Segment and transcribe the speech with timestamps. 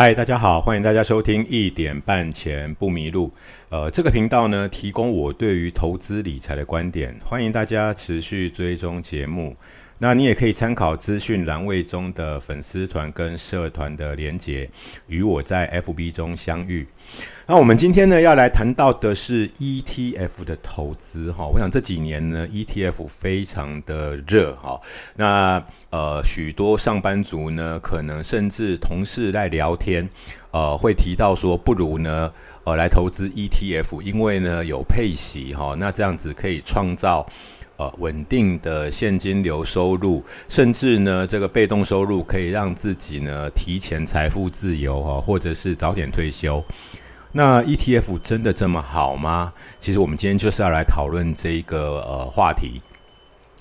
[0.00, 3.32] 嗨，大家好，欢迎大家收听一点半前不迷路。
[3.68, 9.56] 呃，这个频道呢，提供我对于投资理财的观点，欢迎大家持续追踪节目。
[10.00, 14.70] 那你也可以参考资讯栏位中的粉丝团跟社团的连结，
[15.08, 16.86] 与我在 FB 中相遇。
[17.46, 21.46] 那我们今天呢要来谈到的是 ETF 的投资哈。
[21.46, 24.80] 我想这几年呢 ETF 非常的热哈。
[25.16, 30.08] 那呃许多上班族呢，可能甚至同事在聊天，
[30.52, 35.74] 呃会提到说，不如呢呃来投资 ETF，因为呢有配息哈。
[35.76, 37.26] 那这样子可以创造。
[37.78, 46.62] 呃，稳定的现金流收入，甚至呢，这个被动收入可以让自己呢提前财富自由哈，或者是早点退休。
[47.30, 49.52] 那 ETF 真的这么好吗？
[49.80, 52.80] 其实我们今天就是要来讨论这个呃话题。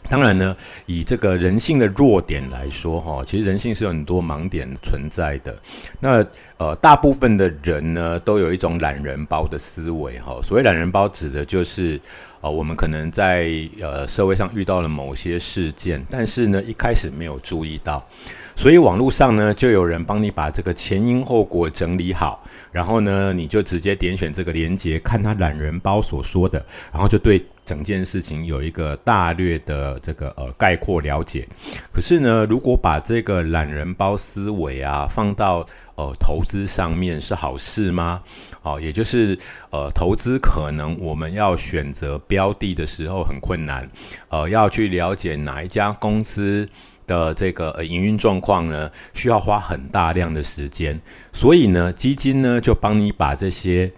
[0.09, 5.55] 当然呢，以这个人性的弱点来说哈，其实人性是有很多盲点存在的。
[5.99, 6.25] 那
[6.57, 10.39] 呃，大部分的人呢，都有一种懒人包的思维哈。
[10.43, 11.99] 所谓懒人包，指的就是。
[12.39, 13.49] 呃，我们可能在
[13.81, 18.07] 呃社会上遇到了某些事件，但是呢一开始没有注意到，
[18.55, 31.45] 所以网络上呢就有人帮你把这个前因后果整理好，然后呢你就直接点选这个链接，看他懒人包所说的，然后就对整件事情有一个大略的这个呃概括了解。
[31.93, 38.21] 可是呢，如果把这个懒人包思维啊放到呃，投资上面是好事吗？
[38.61, 39.35] 哦，也就是
[39.71, 43.89] 呃，投资可能我们要选择标的的时候很困难，
[44.29, 46.69] 呃，要去了解哪一家公司
[47.07, 51.01] 的这个营运状况呢，需要花很大量的时间。
[51.33, 53.91] 所以呢，基金呢就帮你把这些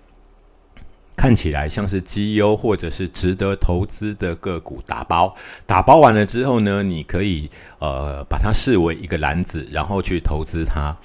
[1.20, 10.96] 看起来像是绩优或者是值得投资的个股打包，打包完了之后呢，你可以呃把它视为一个篮子，然后去投资它。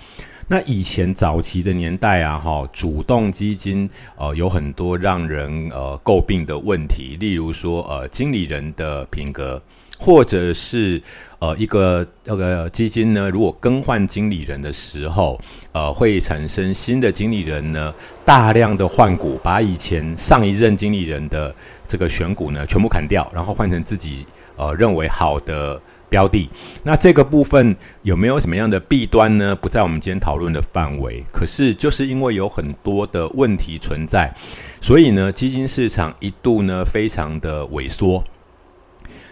[0.47, 9.61] 那以前早期的年代啊，哈，主动基金呃有很多让人呃诟病的问题，例如说呃经理人的品格，
[10.05, 11.01] 或者是
[11.39, 15.41] 呃一个那个基金呢，如果更换经理人的时候，
[15.73, 17.93] 呃会产生新的经理人呢
[18.25, 21.55] 大量的换股，把以前上一任经理人的
[21.89, 24.27] 这个选股呢全部砍掉，然后换成自己
[24.57, 25.81] 呃认为好的。
[26.07, 26.49] 标的，
[26.85, 29.57] 那这个部分有没有什么样的弊端呢？
[29.57, 31.25] 不在我们今天讨论的范围。
[31.33, 34.33] 可是就是因为有很多的问题存在，
[34.81, 38.23] 所以呢，基金市场一度呢非常的萎缩。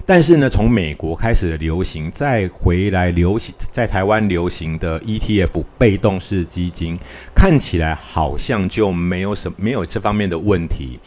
[0.04, 6.98] 但是呢，从美国开始的流行，再回来流行在台湾流行的 ETF 被动式基金，
[7.34, 10.98] 看起来好像就没有什没有这方面的问题。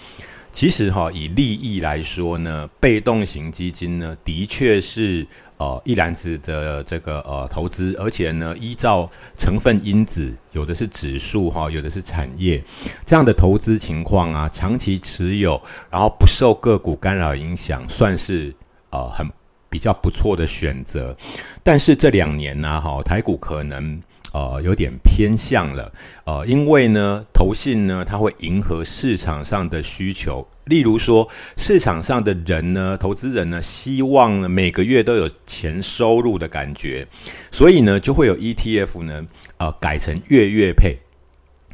[0.51, 5.27] 其实哈，以利益来说呢，被动型基金呢，的确是。
[5.57, 12.61] 呃，一篮子的这个呃投资，而且呢，依照成分因子，有的是指数哈，有的是产业，
[13.05, 18.53] 这样的投资情况啊，长期持有，然后不受个股干扰影响，算是
[18.89, 19.27] 呃很
[19.69, 21.15] 比较不错的选择。
[21.63, 24.01] 但是这两年呢，哈，台股可能。
[24.33, 25.89] 呃，有点偏向了，
[26.25, 31.25] 呃，因为呢，投信呢，它会迎合市场上的需求，例如说，
[31.55, 37.07] 市场上的人呢，投资人呢，希望呢每个月都有钱收入的感觉，
[37.49, 39.25] 所以呢，就会有 ETF 呢，
[39.55, 40.97] 呃，改成月月配。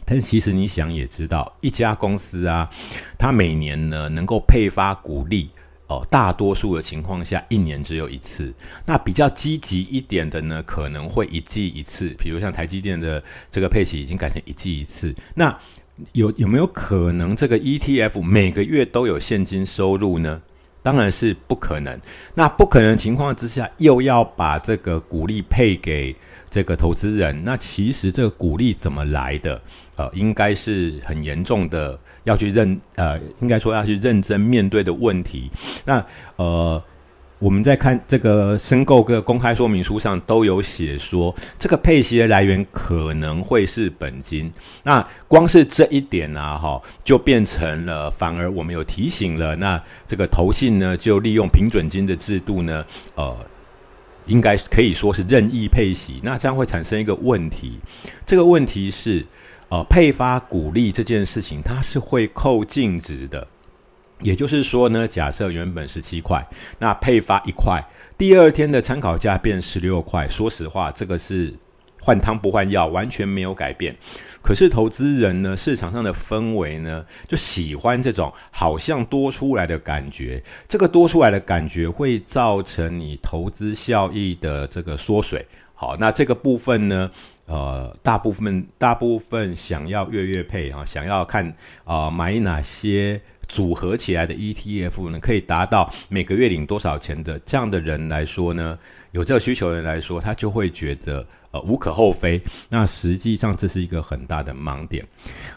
[0.06, 2.70] 但其实你想也知道，一家公司啊，
[3.18, 5.50] 它每年呢能够配发股利。
[5.92, 8.54] 哦，大多数的情况下，一年只有一次。
[8.86, 12.16] 那比较积极一点的呢，可能会一季一次。
[12.18, 13.22] 比如像台积电的
[13.52, 15.14] 这个配息已经改成一季一次。
[15.36, 15.54] 那
[16.14, 20.42] 有有没有可能这个 ETF 每个月都有现金收入呢？
[20.82, 22.00] 当然是不可能。
[22.34, 26.16] 那不可能情况之下，又要把这个股利配给。
[26.52, 29.60] 这个投资人，那其实这个鼓励怎么来的？
[29.96, 35.50] 呃，应该是很严重的，要去认呃，应该说要去认真面对的问题。
[35.86, 36.06] 那
[36.36, 36.84] 呃，
[37.40, 44.52] 我们在看这个申购个公开说明书上都有写说，这个配息的来源可能会是本金。
[44.84, 49.56] 那光是这一点啊，哈，就变成了反而我们有提醒了。
[49.56, 53.38] 那这个投信呢，就利用平准金的制度呢，呃。
[54.26, 57.80] 应该可以说是任意配息，那这样会产生一个问题。
[58.26, 59.26] 这个问题是，
[59.70, 63.48] 呃，配发股利这件事情，它是会扣净值的。
[64.20, 66.46] 也就是说呢，假设原本是七块，
[66.80, 67.84] 那配发一块，
[68.18, 70.28] 第二天的参考价变十六块。
[70.28, 71.54] 说实话，这个是。
[72.02, 73.96] 换汤不换药，完全没有改变。
[74.42, 80.44] 可是投资人呢，市场上的氛围呢，就喜欢这种好像多出来的感觉。
[80.68, 85.46] 这个多出来的感觉会造成你投资效益的这个缩水。
[85.76, 87.10] 好，那这个部分呢，
[87.46, 93.22] 呃，大部分大部分想要月月配啊，想要看啊买哪些
[93.52, 98.80] 组合起来的 ETF 呢，可以达到每个月领多少钱的这样的人来说呢，
[99.12, 102.42] 有这个需求的人来说，他就会觉得呃无可厚非。
[102.70, 105.06] 那实际上这是一个很大的盲点。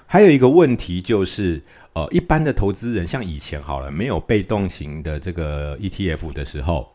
[0.07, 1.63] 还有一个问题就是，
[1.93, 6.94] 呃，一般的投资人像以前好了，没有被动型的这个 ETF 的时候。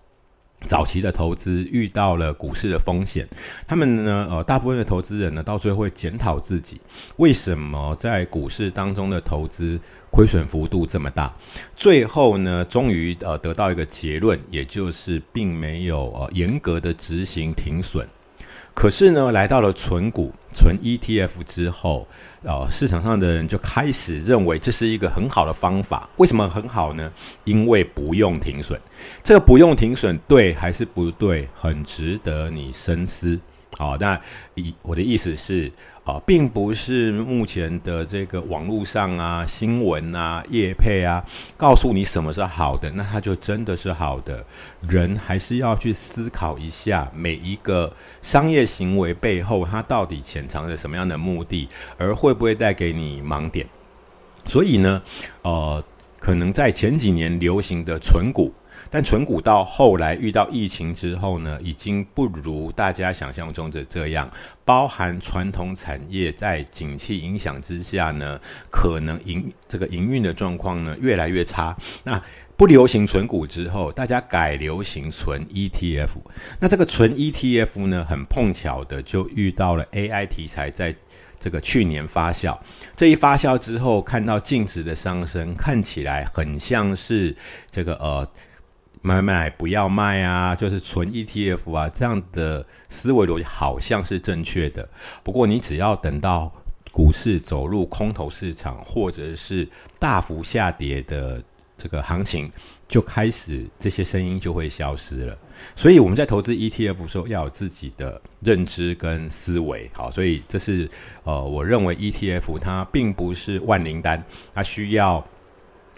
[0.66, 3.28] 早期的投资遇到了股市的风险，
[3.66, 6.80] 他们呢，呃，大部分的投资人呢，到最后会检讨自己，
[7.16, 9.80] 为什么在股市当中的投资
[10.12, 11.34] 亏损幅度这么大？
[11.76, 18.08] 最后呢，终于呃得到一个结论，也就是并没有呃严格的执行停损。
[18.80, 22.08] 可是呢，来到了存股、存 ETF 之后，
[22.44, 26.08] 呃，市场上的人就开始认为这是一个很好的方法。
[26.16, 27.12] 为什么很好呢？
[27.44, 28.80] 因为不用停损。
[29.22, 31.46] 这个不用停损对还是不对？
[31.54, 33.38] 很值得你深思。
[33.78, 34.20] 好，那
[34.56, 35.72] 以我的意思是。
[36.06, 41.24] 啊，并不是目前的这个网络上啊、新闻啊、业配啊，
[41.56, 44.44] 告诉你什么是好的，那它就真的是好的。
[44.88, 47.94] 人还是要去思考一下，每一个
[48.24, 53.68] 商业行为背后，它到底潜藏着什么样的目的，而会不会带给你盲点？
[54.48, 55.04] 所以呢，
[55.44, 55.84] 呃，
[56.20, 58.52] 可能在前几年流行的存股。
[58.92, 64.30] 但纯股到后来遇到疫情之后呢，已经不如大家想象中的这样。
[64.66, 68.40] 包含传统产业在景气影响之下呢，
[68.70, 71.76] 可能营这个营运的状况呢越来越差。
[72.04, 72.22] 那
[72.58, 76.10] 不流行纯股之后，大家改流行纯 ETF。
[76.60, 80.96] 那这个纯 ETF 呢，很碰巧的就遇到了 AI 题材在
[81.40, 82.58] 这个去年发酵。
[82.94, 87.36] 这一发酵之后，看到净值的上升，看起来很像是
[87.70, 88.28] 这个呃。
[89.02, 94.88] 买买不要卖啊，就是纯 ETF 啊，这样的思维逻辑好像是正确的。
[95.24, 96.54] 不过你只要等到
[96.92, 99.66] 股市走入空头市场，或者是
[99.98, 101.42] 大幅下跌的
[101.78, 102.52] 这个行情，
[102.90, 105.38] 就开始这些声音就会消失了。
[105.78, 109.90] 所以我们在投资 ETF 的时候要有自己的认知跟思维。
[109.94, 110.90] 好，所以这是
[111.24, 114.22] 呃，我认为 ETF 它并不是万灵丹，
[114.54, 115.26] 它需要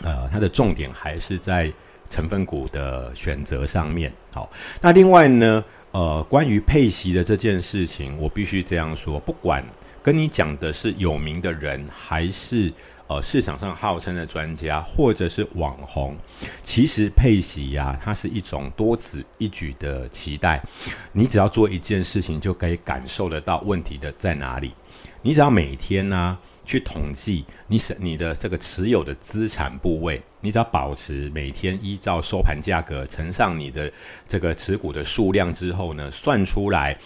[0.04, 1.74] 呃，它的重点还是在。
[2.12, 9.66] 成分股的选择上面，好，那另外呢，呃，关于配息的这件事情，我必须这样说，不管
[10.04, 12.72] 跟你讲的是有名的人，还是
[13.08, 16.18] 呃市场上号称的专家，或者是网红，
[16.63, 20.62] 其实配息呀，它是一种多此一举的期待。
[21.14, 24.74] 你只要做一件事情，就可以感受得到问题的在哪里。
[25.22, 26.38] 你只要每天呢。
[26.63, 33.92] 去统计你是你的这个持有的资产部位，你只要保持每天依照收盘价格乘上你的
[34.28, 36.98] 这个持股的数量之后呢，算出来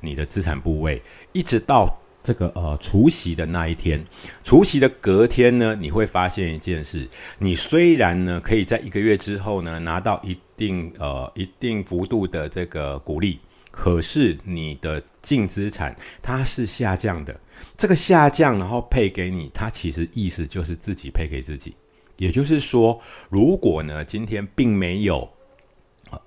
[0.00, 1.00] 你的资产部位，
[1.32, 1.88] 一直到
[2.24, 4.04] 这个呃除夕的那一天，
[4.42, 7.08] 除夕的隔天呢，你会发现一件事：
[7.38, 13.38] 你虽然呢可以在一个月之后呢拿到一定呃一定幅度的这个股利。
[13.72, 17.34] 可是你的净资产它是下降的，
[17.76, 21.74] 这个下降然后配给你，它其实意思就是自己配给自己。
[22.18, 25.28] 也就是说，如果呢今天并没有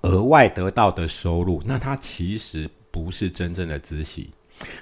[0.02, 4.30] 额外得到的收入，那它其实不是真正的孳息。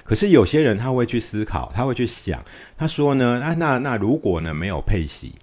[0.03, 2.43] 可是有些人他会去思考，他会去想，
[2.77, 5.35] 他说呢，那那那如果呢没有配息，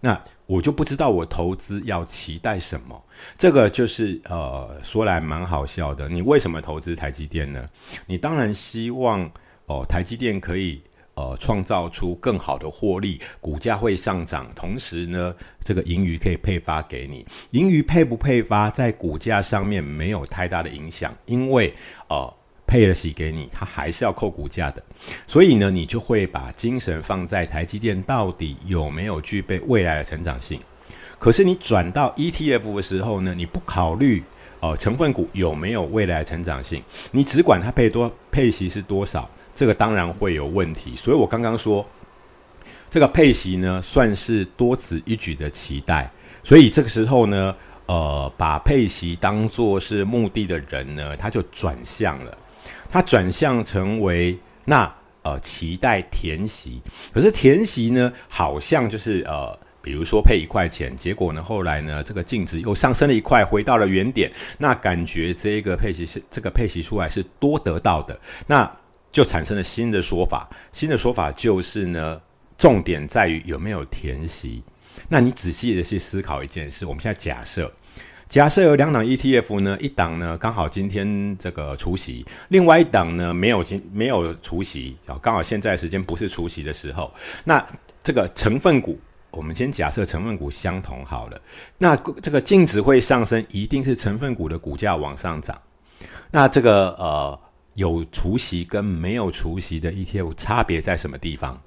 [0.00, 3.04] 那我就不知道我投资要期待什么，
[3.36, 6.08] 这个就是呃说来蛮好笑的。
[6.08, 7.68] 你为什么投资台积电呢？
[8.06, 9.30] 你当然希望
[9.66, 10.82] 哦台积电可以
[11.14, 17.24] 呃创造出更好的获利，股价会上涨，同时呢这个盈余可以配发给你。
[17.50, 21.74] 盈余配不配发在股价上面没有太大的影响，因为
[22.08, 22.34] 呃。
[22.70, 24.80] 配了息给你，它还是要扣股价的，
[25.26, 30.60] 所以呢，你就会把精神放在台积电到底有没有具备未来的成长性。
[31.18, 34.22] 可是你转到 ETF 的时候呢，你不考虑
[34.60, 40.94] 哦成分股有没有未来成长性，你只管它配多配息是多少，这个当然会有问题。
[40.94, 41.84] 所以我刚刚说，
[42.88, 46.08] 这个配息呢算是多此一举的期待，
[46.44, 47.52] 所以这个时候呢，
[47.86, 52.38] 呃，把配息当做是目的的人呢，他就转向了。
[52.90, 54.92] 它转向成为那
[55.22, 56.80] 呃期待填息，
[57.12, 68.70] 可是填息呢，好像就是呃，比如说配一块钱，结果呢后来呢这个净值又上升了一块，回到了原点，那感觉这个配息是这个配息出来是多得到的，那
[69.12, 72.20] 就产生了新的说法，新的说法就是呢，
[72.58, 74.62] 重点在于有没有填息。
[75.08, 77.72] 那你仔细的去思考一件事，我们现在假设。
[78.30, 87.66] 假设有两档 ETF 呢，一档呢刚好今天这个除夕，另外一档呢没有今没有除夕啊，刚好现在时间不是除夕的时候，那
[88.04, 88.96] 这个成分股，
[89.32, 91.40] 我们先假设成分股相同好了，
[91.76, 95.60] 那这个净值会上升，一定是成分股的股价往上涨。
[96.30, 97.36] 那这个呃
[97.74, 101.60] 有除息跟没有除息的 ETF 差别在什么地方？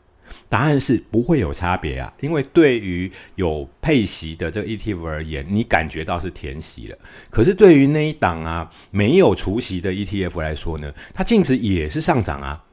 [0.50, 6.98] 答案是不会有差别啊，因为对于有配息的这个 ETF 而言，你感觉到是填息了。
[7.30, 12.64] 可是对于那一档啊没有除息的 ETF 来说呢，它净值也是上涨啊，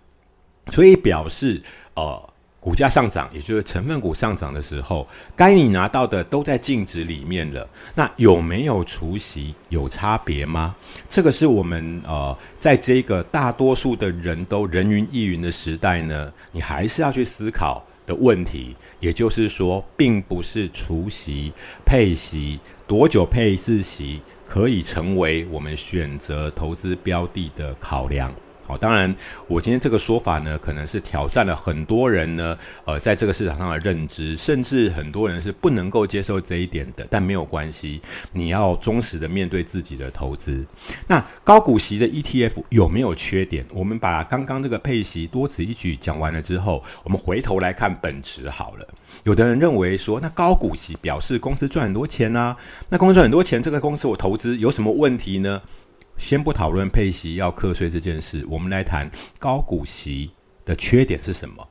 [0.73, 1.63] 所以表示
[1.95, 2.30] 呃。
[2.61, 7.67] 股价上涨，也就是成分股上涨的时候，该你拿到的都在净值里面了。
[7.95, 10.77] 那有没有除息有差别吗？
[11.09, 18.77] 这个是我们呃，在这个大多数的人都人云亦云的时代呢，你还是要去思考的问题。
[19.01, 21.51] 也就是说，并不是除息
[21.87, 28.31] 配息多久配一次息，可以成为我们选择投资标的的考量。
[28.71, 29.13] 哦，当然，
[29.49, 37.05] 我今天这个说法呢，可能是挑战了很多人呢，呃，在这个市场上的认知，甚至很多人是不能够接受这一点的。
[37.11, 38.01] 但没有关系，
[38.33, 40.65] 你要忠实的面对自己的投资。
[41.09, 43.67] 那高股息的 ETF 有没有缺点？
[43.75, 48.87] 我们把刚刚这个配息多此一举讲完了之后，我们回头来看本质好了。
[49.25, 52.57] 有的人认为说，那高股息表示公司赚很多钱啊，
[52.89, 55.61] 那公司赚很多钱，这个公司我投资有什么问题呢？
[56.21, 60.31] 先不讨论配息要课税这件事，我们来谈高股息
[60.67, 61.67] 的缺点是什么？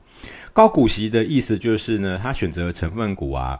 [0.52, 3.58] 高股息的意思就是呢，他选择成分股啊，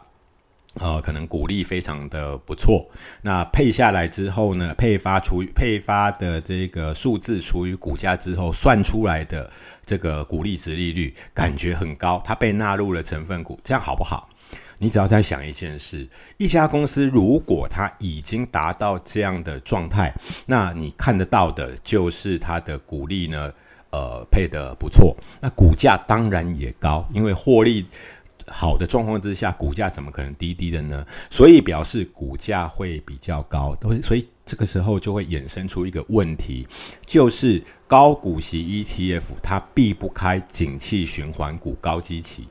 [0.81, 2.85] 呃，可能股利非常的不错。
[3.21, 9.49] 那配下来之后呢，配发除以配发的这个数字除以股价之后算出来的
[9.85, 14.29] 这个股利值利率，感觉很高，它被纳入了成分股，这样好不好？
[14.81, 16.07] 你只要在想一件事：
[16.37, 20.11] 一家公司如果它已经达到这样的状态，
[20.47, 23.53] 那你看得到的就是它的股利呢，
[23.91, 27.85] 呃，配的不错，那股价当然也高，因为获利
[28.47, 31.05] 好的状况之下，股价怎么可能低低的呢？
[31.29, 36.67] 所以表示股价会比较高，都所以这个时候就会衍生出一个问题，
[37.05, 42.47] 就是高股息 ETF 它避不开景气循环股高基期。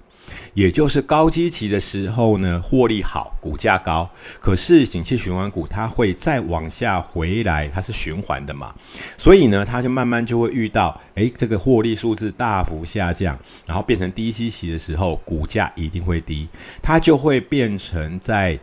[0.54, 4.08] 也就是高基期的时候呢，获利好，股价高。
[4.40, 8.74] 可是景气循环股它会再往下回来，它是循环的嘛，
[9.16, 16.48] 所以呢，它就慢慢就会遇到，诶，这个获利数字大幅下降，然后变成低基期的时候，股价一定会低，
[16.82, 18.58] 它就会变成在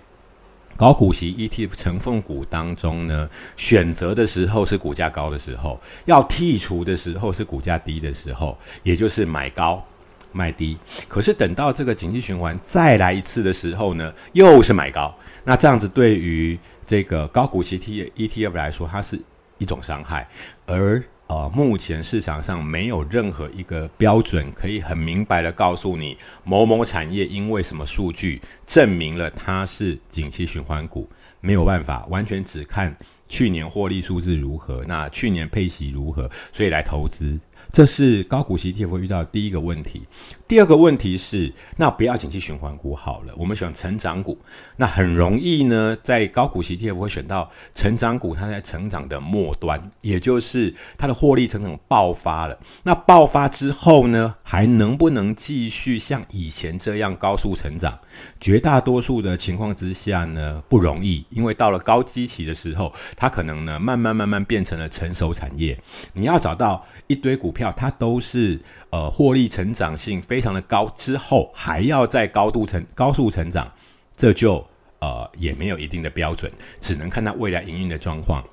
[0.76, 9.84] 高股息 ETF 成分股当中呢，选择的时候是股价高的时候，要剔除的时候是股价低的时候，也就是买高。
[10.32, 15.14] 卖低，可是等到这个景气循环再来一次的时候呢，又是买高。
[15.44, 19.20] 那这样子对于这个高股息 T ETF 来说，它是
[19.58, 20.28] 一种伤害。
[20.66, 31.10] 而呃，目前市场上没有任何一个标准可以很明白的告诉你，某某产业因为什么数据证明了它是景气循环股，
[31.42, 32.96] 没有办法完全只看
[33.28, 37.38] 去年获利数字如何，那去年配息如何，所以来投资。
[37.72, 40.04] 这是高股息 ETF 会遇到的第一个问题。
[40.48, 44.38] 第二个问题是，那不要景气循环股好了，我们选成长股。
[44.78, 52.58] 那很容易呢，在高股息 ETF 会选到成长股，它在成长的末端，也就是它的获利成长爆发了。
[52.84, 58.00] 那爆发之后呢，还能不能继续像以前这样高速成长？
[58.40, 65.78] 绝大多数的情况之下呢，不容易，因为到了高基期的时候，它可能呢，慢慢慢慢变成了成熟产业。
[66.14, 66.86] 你要找到。
[67.08, 73.72] 一堆股股票，它都是呃获利成长性非常的高，之后还要再高度成高速成长，
[74.18, 74.66] 这就
[75.00, 76.52] 呃也没有一定的标准，
[76.82, 78.44] 只能看它未来营运的状况。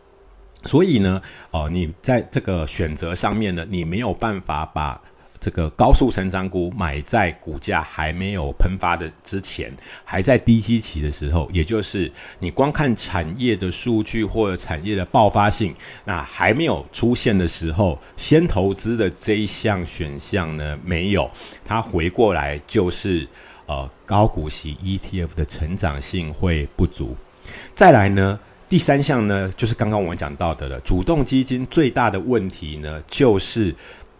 [0.65, 1.21] 所以呢，
[1.51, 5.01] 哦，你在这个选择上面呢，你没有办法把。
[5.45, 9.71] 这个高速成长股买在股价还没有喷发的之前，
[10.03, 15.75] 还在低基期的时候，也就是你光看产业的数据或者产业的爆发性，
[16.07, 21.31] 那还没有出现的时候，先投资的这一项选项呢没有，
[21.63, 23.29] 它回过来就是
[23.67, 27.15] 呃高股息 ETF 的成长性会不足。
[27.77, 33.75] 再来呢，第三项呢就是刚刚我们讲到的了，主动基金最大的问题呢就是。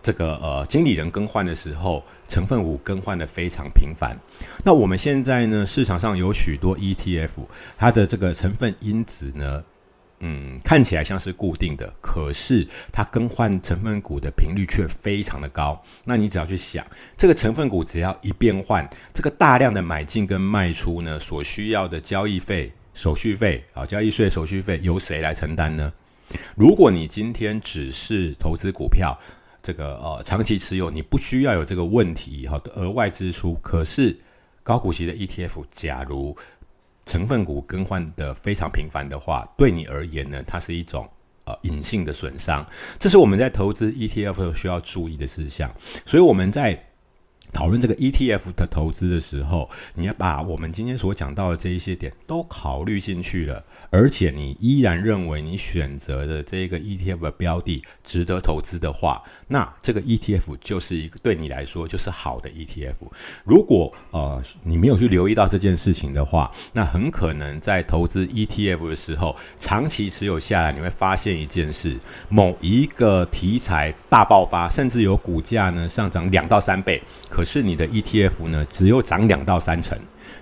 [0.05, 4.15] 这个呃，经理人更换的时候，成分股更换的非常频繁。
[4.63, 7.31] 那我们现在呢，市场上有许多 ETF，
[7.79, 9.65] 它的这个成分因子呢，
[10.21, 15.81] 嗯，看起来像是固定的，可是它更换成分股的频率却非常的高。
[16.05, 25.91] 那你只要去想，这个成分股只要一变换，这个大量的买进跟卖出呢，所需要的交易费手续费啊，交易税手续费由谁来承担呢？
[26.57, 29.17] 如果你今天只是投资股票，
[29.65, 33.55] 这个呃长期持有，你不需要有这个问题哈的额外支出。
[33.63, 34.15] 可是
[34.63, 36.37] 高股息的 ETF，假如
[37.07, 41.09] 成分股更换的非常频繁的话，对你而言呢，它是一种
[41.47, 42.65] 呃隐性的损伤。
[42.99, 45.71] 这是我们在投资 ETF 需要注意的事项。
[46.05, 46.79] 所以我们在
[47.55, 62.95] 讨论这个 ETF 的投资的时候，你要把我们今天所讲到的这一些点都考虑进去了，而且你依然认为你选择的这个 ETF 的标的值得投资的话，那这个 ETF 就是一个对你来说就是好的 ETF。
[63.45, 71.97] 如果呃你没有去留意到这件事情的话，那很可能在投资 ETF 的时候，长期持有下来，你会发现一件事：
[72.29, 79.99] 某一个题材大爆发，甚至有股价呢上涨两到三倍，可是你的 ETF 呢，只有涨两到三成，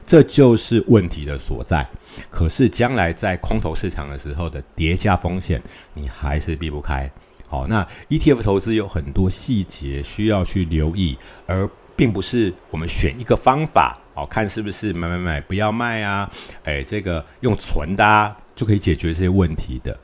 [0.06, 1.86] 这就是问题的所在。
[2.30, 5.62] 可是将来在空头市场的时候的叠加风险，
[5.94, 7.10] 你还是避不开。
[7.48, 16.30] 好，那 ETF 投资有很多细节需要去留意，而并不是我们选一个方法，好看是不是买买买不要卖啊？
[16.64, 19.98] 哎，这个用存的就可以解决这些问题的。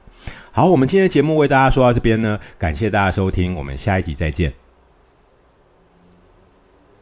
[0.52, 4.67] 好，我们今天的节目为大家说到这边呢，感谢大家收听，我们下一集再见。